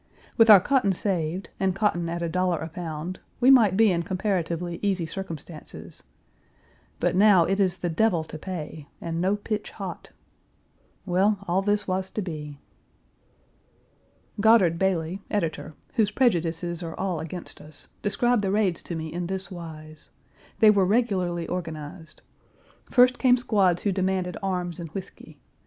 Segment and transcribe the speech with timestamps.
[0.35, 4.01] With our cotton saved, and cotton at a dollar a pound, we might be in
[4.01, 6.01] comparatively easy circumstances.
[6.99, 10.09] But now it is the devil to pay, and no pitch hot.
[11.05, 12.57] Well, all this was to be.
[14.39, 19.27] Godard Bailey, editor, whose prejudices are all against us, described the raids to me in
[19.27, 20.09] this wise:
[20.61, 22.23] They were regularly organized.
[22.89, 25.37] First came squads who demanded arms and whisky.